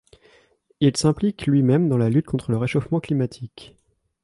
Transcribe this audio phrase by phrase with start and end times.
[0.79, 3.77] Il s'implique lui-même dans la lutte contre le réchauffement climatique.